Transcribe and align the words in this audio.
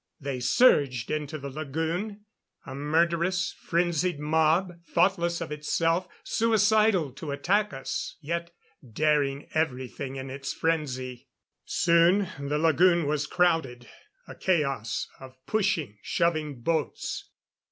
They 0.19 0.39
surged 0.39 1.11
into 1.11 1.37
the 1.37 1.51
lagoon. 1.51 2.25
A 2.65 2.73
murderous, 2.73 3.53
frenzied 3.53 4.19
mob 4.19 4.83
thoughtless 4.83 5.41
of 5.41 5.51
itself, 5.51 6.07
suicidal 6.23 7.11
to 7.11 7.29
attack 7.29 7.71
us, 7.71 8.17
yet 8.19 8.49
daring 8.81 9.47
everything 9.53 10.15
in 10.15 10.31
its 10.31 10.53
frenzy. 10.53 11.29
Soon 11.65 12.29
the 12.39 12.57
lagoon 12.57 13.05
was 13.05 13.27
crowded 13.27 13.87
a 14.27 14.33
chaos 14.33 15.07
of 15.19 15.37
pushing, 15.45 15.99
shoving 16.01 16.61
boats. 16.61 17.29